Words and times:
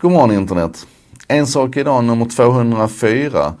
God 0.00 0.12
morgon 0.12 0.30
internet. 0.30 0.86
En 1.28 1.46
sak 1.46 1.76
idag, 1.76 2.04
nummer 2.04 2.26
204, 2.26 3.54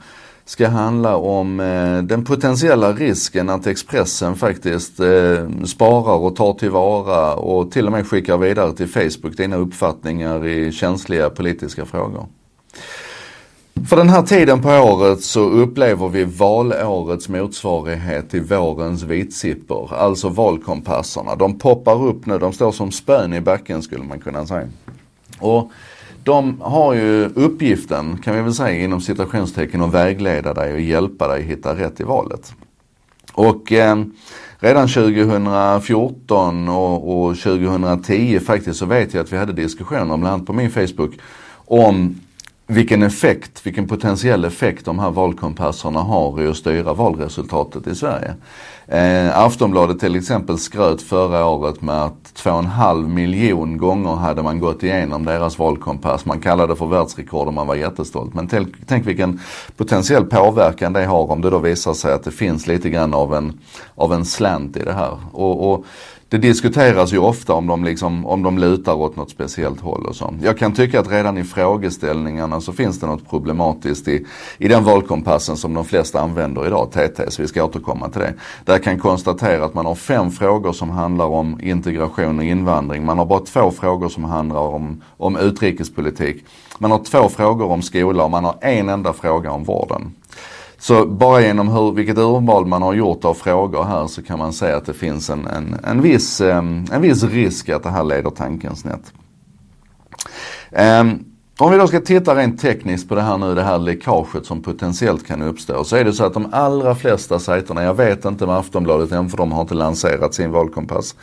ska 0.44 0.68
handla 0.68 1.16
om 1.16 1.60
eh, 1.60 2.02
den 2.02 2.24
potentiella 2.24 2.92
risken 2.92 3.50
att 3.50 3.66
Expressen 3.66 4.36
faktiskt 4.36 5.00
eh, 5.00 5.64
sparar 5.64 6.16
och 6.16 6.36
tar 6.36 6.52
tillvara 6.52 7.34
och 7.34 7.70
till 7.70 7.86
och 7.86 7.92
med 7.92 8.06
skickar 8.06 8.36
vidare 8.36 8.72
till 8.72 8.88
Facebook 8.88 9.36
dina 9.36 9.56
uppfattningar 9.56 10.46
i 10.46 10.72
känsliga 10.72 11.30
politiska 11.30 11.84
frågor. 11.84 12.26
För 13.88 13.96
den 13.96 14.08
här 14.08 14.22
tiden 14.22 14.62
på 14.62 14.68
året 14.68 15.22
så 15.22 15.40
upplever 15.40 16.08
vi 16.08 16.24
valårets 16.24 17.28
motsvarighet 17.28 18.30
till 18.30 18.42
vårens 18.42 19.02
vitsippor, 19.02 19.94
alltså 19.94 20.28
valkompasserna. 20.28 21.34
De 21.34 21.58
poppar 21.58 22.04
upp 22.04 22.26
nu, 22.26 22.38
de 22.38 22.52
står 22.52 22.72
som 22.72 22.92
spön 22.92 23.32
i 23.34 23.40
backen 23.40 23.82
skulle 23.82 24.04
man 24.04 24.20
kunna 24.20 24.46
säga. 24.46 24.68
Och 25.38 25.70
de 26.26 26.60
har 26.60 26.94
ju 26.94 27.24
uppgiften, 27.24 28.18
kan 28.18 28.36
vi 28.36 28.42
väl 28.42 28.54
säga 28.54 28.84
inom 28.84 29.00
citationstecken, 29.00 29.82
att 29.82 29.94
vägleda 29.94 30.54
dig 30.54 30.72
och 30.72 30.80
hjälpa 30.80 31.28
dig 31.28 31.42
hitta 31.42 31.76
rätt 31.76 32.00
i 32.00 32.04
valet. 32.04 32.54
Och 33.32 33.72
eh, 33.72 33.96
redan 34.58 34.88
2014 34.88 36.68
och, 36.68 37.26
och 37.26 37.36
2010 37.36 38.40
faktiskt 38.40 38.78
så 38.78 38.86
vet 38.86 39.14
jag 39.14 39.22
att 39.22 39.32
vi 39.32 39.36
hade 39.36 39.52
diskussioner, 39.52 40.04
bland 40.04 40.26
annat 40.26 40.46
på 40.46 40.52
min 40.52 40.70
Facebook, 40.70 41.18
om 41.54 42.20
vilken 42.66 43.02
effekt, 43.02 43.66
vilken 43.66 43.88
potentiell 43.88 44.44
effekt 44.44 44.84
de 44.84 44.98
här 44.98 45.10
valkompasserna 45.10 46.00
har 46.00 46.42
i 46.42 46.46
att 46.46 46.56
styra 46.56 46.94
valresultatet 46.94 47.86
i 47.86 47.94
Sverige. 47.94 48.34
Eh, 48.88 49.38
Aftonbladet 49.38 50.00
till 50.00 50.16
exempel 50.16 50.58
skröt 50.58 51.02
förra 51.02 51.46
året 51.46 51.82
med 51.82 52.02
att 52.02 52.32
2,5 52.34 53.08
miljon 53.08 53.78
gånger 53.78 54.14
hade 54.14 54.42
man 54.42 54.60
gått 54.60 54.82
igenom 54.82 55.24
deras 55.24 55.58
valkompass. 55.58 56.24
Man 56.24 56.40
kallade 56.40 56.72
det 56.72 56.76
för 56.76 56.86
världsrekord 56.86 57.46
och 57.46 57.54
man 57.54 57.66
var 57.66 57.74
jättestolt. 57.74 58.34
Men 58.34 58.48
tänk, 58.48 58.68
tänk 58.86 59.06
vilken 59.06 59.40
potentiell 59.76 60.24
påverkan 60.24 60.92
det 60.92 61.04
har 61.04 61.30
om 61.30 61.40
det 61.40 61.50
då 61.50 61.58
visar 61.58 61.94
sig 61.94 62.12
att 62.12 62.24
det 62.24 62.30
finns 62.30 62.66
lite 62.66 62.90
grann 62.90 63.14
av 63.14 63.34
en, 63.34 63.60
av 63.94 64.12
en 64.12 64.24
slant 64.24 64.76
i 64.76 64.82
det 64.82 64.92
här. 64.92 65.18
Och, 65.32 65.72
och 65.72 65.84
det 66.28 66.38
diskuteras 66.38 67.12
ju 67.12 67.18
ofta 67.18 67.52
om 67.52 67.66
de, 67.66 67.84
liksom, 67.84 68.26
om 68.26 68.42
de 68.42 68.58
lutar 68.58 68.94
åt 68.94 69.16
något 69.16 69.30
speciellt 69.30 69.80
håll 69.80 70.06
och 70.06 70.16
så. 70.16 70.34
Jag 70.42 70.58
kan 70.58 70.72
tycka 70.72 71.00
att 71.00 71.10
redan 71.10 71.38
i 71.38 71.44
frågeställningarna 71.44 72.60
så 72.60 72.72
finns 72.72 73.00
det 73.00 73.06
något 73.06 73.30
problematiskt 73.30 74.08
i, 74.08 74.26
i 74.58 74.68
den 74.68 74.84
valkompassen 74.84 75.56
som 75.56 75.74
de 75.74 75.84
flesta 75.84 76.20
använder 76.20 76.66
idag, 76.66 76.90
TT, 76.92 77.30
så 77.30 77.42
vi 77.42 77.48
ska 77.48 77.64
återkomma 77.64 78.08
till 78.08 78.20
det. 78.20 78.34
Där 78.64 78.72
jag 78.72 78.82
kan 78.82 78.98
konstatera 78.98 79.64
att 79.64 79.74
man 79.74 79.86
har 79.86 79.94
fem 79.94 80.30
frågor 80.30 80.72
som 80.72 80.90
handlar 80.90 81.26
om 81.26 81.60
integration 81.62 82.38
och 82.38 82.44
invandring. 82.44 83.04
Man 83.04 83.18
har 83.18 83.26
bara 83.26 83.40
två 83.40 83.70
frågor 83.70 84.08
som 84.08 84.24
handlar 84.24 84.60
om, 84.60 85.02
om 85.16 85.36
utrikespolitik. 85.36 86.44
Man 86.78 86.90
har 86.90 86.98
två 86.98 87.28
frågor 87.28 87.70
om 87.70 87.82
skola 87.82 88.24
och 88.24 88.30
man 88.30 88.44
har 88.44 88.56
en 88.60 88.88
enda 88.88 89.12
fråga 89.12 89.52
om 89.52 89.64
vården. 89.64 90.12
Så 90.86 91.06
bara 91.06 91.42
genom 91.42 91.68
hur, 91.68 91.92
vilket 91.92 92.18
urval 92.18 92.66
man 92.66 92.82
har 92.82 92.94
gjort 92.94 93.24
av 93.24 93.34
frågor 93.34 93.84
här 93.84 94.06
så 94.06 94.22
kan 94.22 94.38
man 94.38 94.52
säga 94.52 94.76
att 94.76 94.86
det 94.86 94.94
finns 94.94 95.30
en, 95.30 95.46
en, 95.46 95.76
en, 95.84 96.02
viss, 96.02 96.40
en 96.40 97.00
viss 97.00 97.22
risk 97.22 97.68
att 97.68 97.82
det 97.82 97.90
här 97.90 98.04
leder 98.04 98.30
tanken 98.30 98.76
snett. 98.76 99.12
Um, 101.00 101.24
om 101.58 101.72
vi 101.72 101.78
då 101.78 101.86
ska 101.86 102.00
titta 102.00 102.34
rent 102.34 102.60
tekniskt 102.60 103.08
på 103.08 103.14
det 103.14 103.22
här 103.22 103.38
nu, 103.38 103.54
det 103.54 103.62
här 103.62 103.78
läckaget 103.78 104.46
som 104.46 104.62
potentiellt 104.62 105.26
kan 105.26 105.42
uppstå. 105.42 105.84
Så 105.84 105.96
är 105.96 106.04
det 106.04 106.12
så 106.12 106.24
att 106.24 106.34
de 106.34 106.48
allra 106.52 106.94
flesta 106.94 107.38
sajterna, 107.38 107.82
jag 107.82 107.94
vet 107.94 108.24
inte 108.24 108.46
med 108.46 108.56
Aftonbladet 108.56 109.12
än 109.12 109.28
för 109.28 109.36
de 109.36 109.52
har 109.52 109.60
inte 109.60 109.74
lanserat 109.74 110.34
sin 110.34 110.50
valkompass. 110.50 111.14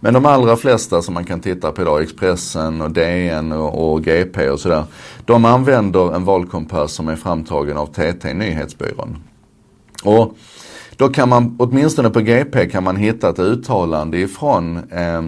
Men 0.00 0.14
de 0.14 0.26
allra 0.26 0.56
flesta 0.56 1.02
som 1.02 1.14
man 1.14 1.24
kan 1.24 1.40
titta 1.40 1.72
på 1.72 1.82
idag, 1.82 2.02
Expressen 2.02 2.80
och 2.82 2.90
DN 2.90 3.52
och, 3.52 3.92
och 3.92 4.04
GP 4.04 4.50
och 4.50 4.60
sådär. 4.60 4.84
De 5.24 5.44
använder 5.44 6.14
en 6.14 6.24
valkompass 6.24 6.92
som 6.92 7.08
är 7.08 7.16
framtagen 7.16 7.76
av 7.76 7.86
TT 7.86 8.34
Nyhetsbyrån. 8.34 9.16
Och 10.04 10.34
då 10.96 11.08
kan 11.08 11.28
man, 11.28 11.56
åtminstone 11.58 12.10
på 12.10 12.20
GP 12.20 12.66
kan 12.66 12.84
man 12.84 12.96
hitta 12.96 13.30
ett 13.30 13.38
uttalande 13.38 14.18
ifrån 14.18 14.76
eh, 14.76 15.22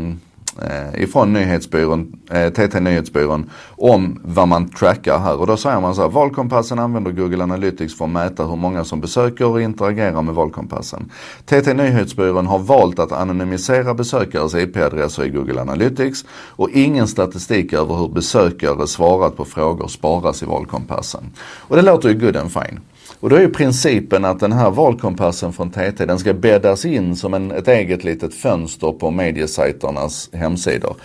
Eh, 0.61 1.03
ifrån 1.03 1.33
nyhetsbyrån, 1.33 2.13
eh, 2.31 2.53
TT 2.53 2.81
Nyhetsbyrån 2.81 3.51
om 3.77 4.21
vad 4.25 4.49
man 4.49 4.69
trackar 4.69 5.19
här. 5.19 5.37
Och 5.37 5.47
då 5.47 5.57
säger 5.57 5.81
man 5.81 5.95
så 5.95 6.03
här, 6.03 6.09
valkompassen 6.09 6.79
använder 6.79 7.11
Google 7.11 7.43
Analytics 7.43 7.99
för 7.99 8.05
att 8.05 8.11
mäta 8.11 8.47
hur 8.47 8.57
många 8.57 8.85
som 8.85 9.01
besöker 9.01 9.47
och 9.47 9.63
interagerar 9.63 10.23
med 10.23 10.35
valkompassen. 10.35 11.11
TT 11.45 11.75
Nyhetsbyrån 11.75 12.47
har 12.47 12.59
valt 12.59 12.99
att 12.99 13.13
anonymisera 13.13 13.95
besökares 13.95 14.55
IP-adresser 14.55 15.25
i 15.25 15.29
Google 15.29 15.61
Analytics 15.61 16.25
och 16.31 16.71
ingen 16.71 17.09
statistik 17.09 17.73
över 17.73 17.95
hur 17.95 18.09
besökare 18.09 18.87
svarat 18.87 19.37
på 19.37 19.45
frågor 19.45 19.89
sparas 19.89 20.43
i 20.43 20.47
valkompassen. 20.47 21.25
Och 21.59 21.77
det 21.77 21.83
låter 21.83 22.09
ju 22.09 22.15
good 22.15 22.37
and 22.37 22.53
fine. 22.53 22.81
Och 23.21 23.31
då 23.31 23.37
är 23.37 23.41
ju 23.41 23.49
principen 23.49 24.25
att 24.25 24.41
den 24.41 24.53
här 24.53 24.71
valkompassen 24.71 25.53
från 25.53 25.71
TT 25.71 26.07
den 26.07 26.19
ska 26.19 26.33
bäddas 26.33 26.85
in 26.85 27.17
som 27.17 27.35
en, 27.35 27.51
ett 27.51 27.69
eget 27.69 28.05
litet 28.05 28.35
fönster 28.35 28.93
på 28.93 29.11
mediesajternas 29.11 30.31
hemsidor. 30.33 30.97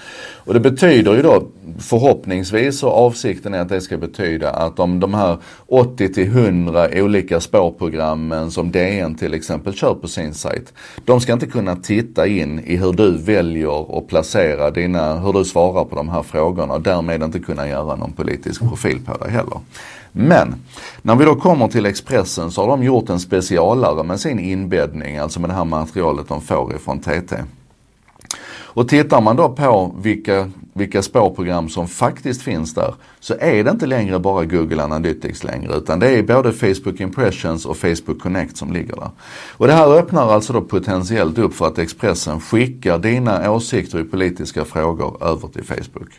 Och 0.47 0.53
det 0.53 0.59
betyder 0.59 1.15
ju 1.15 1.21
då 1.21 1.43
förhoppningsvis 1.79 2.83
och 2.83 2.97
avsikten 2.97 3.53
är 3.53 3.59
att 3.59 3.69
det 3.69 3.81
ska 3.81 3.97
betyda 3.97 4.51
att 4.51 4.79
om 4.79 4.99
de 4.99 5.13
här 5.13 5.37
80 5.67 6.13
till 6.13 6.27
100 6.27 6.87
olika 6.93 7.39
spårprogrammen 7.39 8.51
som 8.51 8.71
DN 8.71 9.15
till 9.15 9.33
exempel 9.33 9.73
kör 9.73 9.93
på 9.93 10.07
sin 10.07 10.33
sajt. 10.33 10.73
De 11.05 11.21
ska 11.21 11.33
inte 11.33 11.47
kunna 11.47 11.75
titta 11.75 12.27
in 12.27 12.59
i 12.59 12.75
hur 12.75 12.93
du 12.93 13.17
väljer 13.17 13.97
att 13.97 14.07
placera 14.07 14.71
dina, 14.71 15.19
hur 15.19 15.33
du 15.33 15.45
svarar 15.45 15.85
på 15.85 15.95
de 15.95 16.09
här 16.09 16.23
frågorna 16.23 16.73
och 16.73 16.81
därmed 16.81 17.23
inte 17.23 17.39
kunna 17.39 17.67
göra 17.67 17.95
någon 17.95 18.13
politisk 18.13 18.61
profil 18.61 18.99
på 19.05 19.17
dig 19.17 19.31
heller. 19.31 19.59
Men 20.19 20.55
när 21.01 21.15
vi 21.15 21.25
då 21.25 21.35
kommer 21.35 21.67
till 21.67 21.85
Expressen 21.85 22.51
så 22.51 22.61
har 22.61 22.67
de 22.67 22.83
gjort 22.83 23.09
en 23.09 23.19
specialare 23.19 24.03
med 24.03 24.19
sin 24.19 24.39
inbäddning, 24.39 25.17
alltså 25.17 25.39
med 25.39 25.49
det 25.49 25.53
här 25.53 25.65
materialet 25.65 26.27
de 26.27 26.41
får 26.41 26.75
ifrån 26.75 26.99
TT. 26.99 27.35
Och 28.77 28.87
tittar 28.87 29.21
man 29.21 29.35
då 29.35 29.49
på 29.49 29.95
vilka, 30.01 30.49
vilka 30.73 31.01
spårprogram 31.01 31.69
som 31.69 31.87
faktiskt 31.87 32.41
finns 32.41 32.73
där 32.73 32.95
så 33.19 33.35
är 33.39 33.63
det 33.63 33.71
inte 33.71 33.85
längre 33.85 34.19
bara 34.19 34.45
Google 34.45 34.83
Analytics 34.83 35.43
längre 35.43 35.75
utan 35.75 35.99
det 35.99 36.09
är 36.09 36.23
både 36.23 36.53
Facebook 36.53 36.99
Impressions 36.99 37.65
och 37.65 37.77
Facebook 37.77 38.21
Connect 38.21 38.57
som 38.57 38.73
ligger 38.73 38.95
där. 38.95 39.09
Och 39.51 39.67
det 39.67 39.73
här 39.73 39.87
öppnar 39.87 40.33
alltså 40.33 40.53
då 40.53 40.61
potentiellt 40.61 41.37
upp 41.37 41.53
för 41.53 41.67
att 41.67 41.79
Expressen 41.79 42.39
skickar 42.39 42.97
dina 42.97 43.51
åsikter 43.51 43.99
i 43.99 44.03
politiska 44.03 44.65
frågor 44.65 45.23
över 45.23 45.47
till 45.47 45.63
Facebook. 45.63 46.09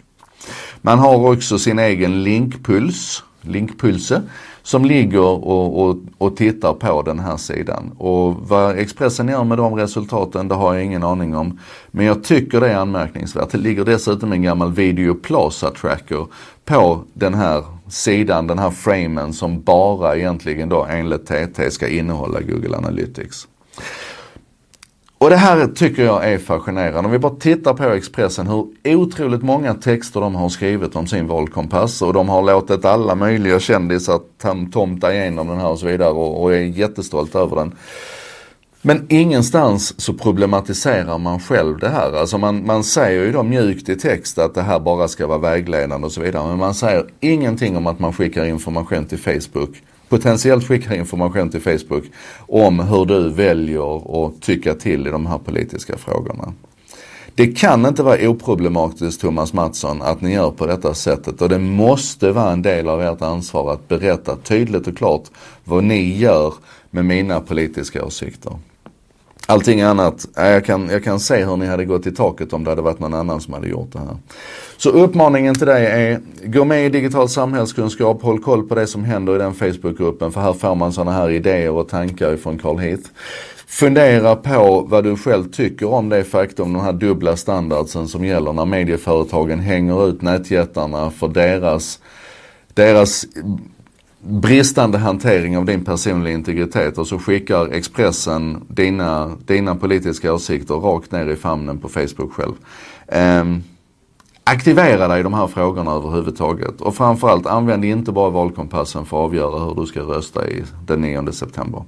Man 0.83 0.99
har 0.99 1.33
också 1.33 1.59
sin 1.59 1.79
egen 1.79 2.23
linkpuls 2.23 3.23
Linkpulse, 3.49 4.23
som 4.63 4.85
ligger 4.85 5.21
och, 5.21 5.89
och, 5.89 5.97
och 6.19 6.37
tittar 6.37 6.73
på 6.73 7.03
den 7.03 7.19
här 7.19 7.37
sidan. 7.37 7.93
Och 7.99 8.35
vad 8.49 8.79
Expressen 8.79 9.29
gör 9.29 9.45
med 9.45 9.59
de 9.59 9.75
resultaten, 9.75 10.49
det 10.49 10.55
har 10.55 10.75
jag 10.75 10.85
ingen 10.85 11.05
aning 11.05 11.37
om. 11.37 11.59
Men 11.91 12.07
jag 12.07 12.25
tycker 12.25 12.61
det 12.61 12.71
är 12.71 12.77
anmärkningsvärt. 12.77 13.51
Det 13.51 13.59
ligger 13.59 13.85
dessutom 13.85 14.33
en 14.33 14.43
gammal 14.43 14.73
Video 14.73 15.15
Plaza 15.15 15.71
Tracker 15.71 16.27
på 16.65 17.05
den 17.15 17.35
här 17.35 17.65
sidan, 17.89 18.47
den 18.47 18.59
här 18.59 18.71
framen 18.71 19.33
som 19.33 19.63
bara 19.63 20.17
egentligen 20.17 20.69
då 20.69 20.87
enligt 20.91 21.27
TT 21.27 21.71
ska 21.71 21.89
innehålla 21.89 22.41
Google 22.41 22.77
Analytics. 22.77 23.49
Och 25.19 25.31
det 25.31 25.37
här 25.37 25.67
tycker 25.67 26.05
jag 26.05 26.33
är 26.33 26.39
fascinerande. 26.39 26.99
Om 26.99 27.11
vi 27.11 27.19
bara 27.19 27.35
tittar 27.35 27.75
på 27.75 27.85
Expressen 27.85 28.47
hur 28.47 28.67
otroligt 28.97 29.43
många 29.43 29.75
texter 29.75 30.21
de 30.21 30.35
har 30.35 30.49
skrivit 30.49 30.97
om 30.97 31.07
sin 31.07 31.27
valkompass 31.27 32.03
och 32.03 32.13
de 32.13 32.29
har 32.29 32.43
låtit 32.43 32.85
alla 32.85 33.15
möjliga 33.15 33.61
kändisar 33.61 34.21
tomta 34.73 35.15
igenom 35.15 35.49
den 35.49 35.59
här 35.59 35.69
och 35.69 35.79
så 35.79 35.87
vidare 35.87 36.11
och, 36.11 36.55
är 36.55 36.59
jättestolt 36.61 37.35
över 37.35 37.57
den. 37.57 37.75
Men 38.83 39.07
ingenstans 39.09 40.01
så 40.01 40.15
problematiserar 40.15 41.19
man 41.19 41.41
själv 41.41 41.79
det 41.79 41.89
här. 41.89 42.13
Alltså 42.13 42.39
man, 42.39 42.67
man 42.67 42.85
säger 42.85 43.25
ju 43.25 43.33
då 43.33 43.43
mjukt 43.43 43.89
i 43.89 43.97
text 43.97 44.39
att 44.39 44.55
det 44.55 44.63
här 44.63 44.81
bara 44.81 45.09
ska 45.09 45.27
vara 45.27 45.39
vägledande 45.39 46.07
och 46.07 46.13
så 46.13 46.21
vidare. 46.21 46.49
Men 46.49 46.59
man 46.59 46.75
säger 46.75 47.07
ingenting 47.21 47.77
om 47.77 47.87
att 47.87 47.99
man 47.99 48.13
skickar 48.13 48.45
information 48.45 49.05
till 49.05 49.19
Facebook 49.19 49.83
potentiellt 50.09 50.69
skickar 50.69 50.95
information 50.95 51.51
till 51.51 51.61
Facebook 51.61 52.05
om 52.39 52.81
hur 52.81 53.05
du 53.05 53.29
väljer 53.29 54.27
att 54.27 54.41
tycka 54.41 54.75
till 54.75 55.07
i 55.07 55.11
de 55.11 55.27
här 55.27 55.39
politiska 55.39 55.99
frågorna. 55.99 56.55
Det 57.35 57.47
kan 57.47 57.87
inte 57.87 58.03
vara 58.03 58.29
oproblematiskt 58.29 59.21
Thomas 59.21 59.53
Mattsson 59.53 60.03
att 60.03 60.21
ni 60.21 60.33
gör 60.33 60.51
på 60.51 60.67
detta 60.67 60.95
sättet 60.95 61.43
och 61.43 61.49
det 61.49 61.59
måste 61.59 62.33
vara 62.33 62.53
en 62.53 62.63
del 62.63 62.89
av 62.89 63.03
ert 63.03 63.23
ansvar 63.23 63.73
att 63.73 63.89
berätta 63.89 64.37
tydligt 64.37 64.87
och 64.87 64.97
klart 64.97 65.25
vad 65.65 65.85
ni 65.85 66.17
gör 66.17 66.55
med 66.91 67.05
mina 67.05 67.41
politiska 67.41 68.05
åsikter. 68.05 68.53
Allting 69.51 69.81
annat, 69.81 70.29
jag 70.35 70.65
kan, 70.65 70.89
jag 70.89 71.05
kan 71.05 71.21
se 71.21 71.45
hur 71.45 71.57
ni 71.57 71.67
hade 71.67 71.85
gått 71.85 72.07
i 72.07 72.13
taket 72.13 72.53
om 72.53 72.65
det 72.65 72.71
hade 72.71 72.83
varit 72.83 72.99
någon 72.99 73.15
annan 73.15 73.41
som 73.41 73.55
hade 73.55 73.69
gjort 73.69 73.93
det 73.93 73.99
här. 73.99 74.17
Så 74.77 74.91
uppmaningen 74.91 75.55
till 75.55 75.67
dig 75.67 75.87
är, 75.87 76.21
gå 76.45 76.65
med 76.65 76.87
i 76.87 76.89
digital 76.89 77.29
samhällskunskap, 77.29 78.23
håll 78.23 78.39
koll 78.39 78.69
på 78.69 78.75
det 78.75 78.87
som 78.87 79.05
händer 79.05 79.35
i 79.35 79.39
den 79.39 79.55
Facebookgruppen 79.55 80.33
för 80.33 80.41
här 80.41 80.53
får 80.53 80.75
man 80.75 80.93
sådana 80.93 81.13
här 81.13 81.31
idéer 81.31 81.71
och 81.71 81.89
tankar 81.89 82.37
från 82.37 82.59
Carl 82.59 82.79
Heath. 82.79 83.11
Fundera 83.67 84.37
på 84.37 84.87
vad 84.89 85.05
du 85.05 85.17
själv 85.17 85.51
tycker 85.51 85.87
om 85.87 86.09
det 86.09 86.25
faktum, 86.25 86.73
den 86.73 86.83
här 86.83 86.93
dubbla 86.93 87.37
standardsen 87.37 88.09
som 88.09 88.25
gäller 88.25 88.53
när 88.53 88.65
medieföretagen 88.65 89.61
hänger 89.61 90.09
ut 90.09 90.23
nätjättarna 90.23 91.11
för 91.11 91.29
deras, 91.29 92.01
deras 92.75 93.27
bristande 94.21 94.99
hantering 94.99 95.59
av 95.59 95.65
din 95.65 95.85
personliga 95.85 96.35
integritet 96.35 96.99
och 96.99 97.07
så 97.07 97.19
skickar 97.19 97.69
Expressen 97.73 98.67
dina, 98.69 99.37
dina 99.47 99.75
politiska 99.75 100.35
åsikter 100.35 100.75
rakt 100.75 101.13
ner 101.13 101.27
i 101.27 101.37
famnen 101.37 101.79
på 101.79 101.89
Facebook 101.89 102.33
själv. 102.33 102.55
Um, 103.43 103.63
aktivera 104.45 105.09
dig 105.09 105.21
i 105.21 105.23
de 105.23 105.35
här 105.35 105.47
frågorna 105.47 105.93
överhuvudtaget 105.93 106.81
och 106.81 106.95
framförallt 106.95 107.47
använd 107.47 107.85
inte 107.85 108.13
bara 108.13 108.31
valkompassen 108.31 109.07
för 109.07 109.17
att 109.17 109.25
avgöra 109.25 109.65
hur 109.65 109.75
du 109.75 109.87
ska 109.87 110.01
rösta 110.01 110.49
i 110.49 110.65
den 110.87 111.01
9 111.01 111.33
september. 111.33 111.85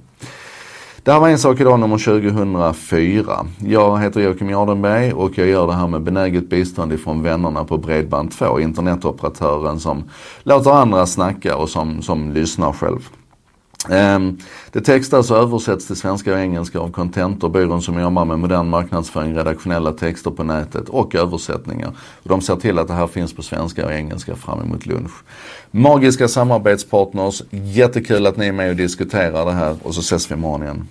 Det 1.03 1.11
här 1.11 1.19
var 1.19 1.29
en 1.29 1.39
sak 1.39 1.59
idag 1.59 1.79
nummer 1.79 1.97
2004. 1.97 3.45
Jag 3.59 3.99
heter 3.99 4.21
Joakim 4.21 4.49
Jardenberg 4.49 5.13
och 5.13 5.37
jag 5.37 5.47
gör 5.47 5.67
det 5.67 5.73
här 5.73 5.87
med 5.87 6.01
benäget 6.01 6.49
bistånd 6.49 6.93
ifrån 6.93 7.23
vännerna 7.23 7.63
på 7.63 7.77
Bredband2, 7.77 8.59
internetoperatören 8.59 9.79
som 9.79 10.03
låter 10.43 10.71
andra 10.71 11.05
snacka 11.05 11.57
och 11.57 11.69
som, 11.69 12.01
som 12.01 12.31
lyssnar 12.31 12.71
själv. 12.73 13.09
Um, 13.89 14.37
det 14.71 14.81
textas 14.81 15.17
alltså 15.17 15.35
och 15.35 15.41
översätts 15.41 15.87
till 15.87 15.95
svenska 15.95 16.33
och 16.33 16.39
engelska 16.39 16.79
av 16.79 16.91
Contentor, 16.91 17.49
byrån 17.49 17.81
som 17.81 17.99
jobbar 17.99 18.25
med 18.25 18.39
modern 18.39 18.69
marknadsföring, 18.69 19.35
redaktionella 19.35 19.91
texter 19.91 20.31
på 20.31 20.43
nätet 20.43 20.89
och 20.89 21.15
översättningar. 21.15 21.91
de 22.23 22.41
ser 22.41 22.55
till 22.55 22.79
att 22.79 22.87
det 22.87 22.93
här 22.93 23.07
finns 23.07 23.33
på 23.33 23.41
svenska 23.41 23.85
och 23.85 23.91
engelska 23.91 24.35
fram 24.35 24.61
emot 24.61 24.85
lunch. 24.85 25.11
Magiska 25.71 26.27
samarbetspartners, 26.27 27.43
jättekul 27.49 28.27
att 28.27 28.37
ni 28.37 28.47
är 28.47 28.51
med 28.51 28.69
och 28.69 28.75
diskuterar 28.75 29.45
det 29.45 29.51
här 29.51 29.75
och 29.83 29.95
så 29.95 30.01
ses 30.01 30.31
vi 30.31 30.35
imorgon 30.35 30.63
igen. 30.63 30.87